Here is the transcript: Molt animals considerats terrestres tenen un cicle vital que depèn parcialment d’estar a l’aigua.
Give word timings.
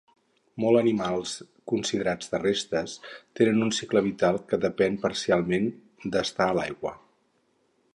Molt 0.61 0.77
animals 0.79 1.33
considerats 1.73 2.33
terrestres 2.33 2.97
tenen 3.41 3.63
un 3.69 3.71
cicle 3.81 4.05
vital 4.09 4.43
que 4.51 4.63
depèn 4.67 5.01
parcialment 5.07 5.73
d’estar 6.13 6.51
a 6.53 6.59
l’aigua. 6.61 7.01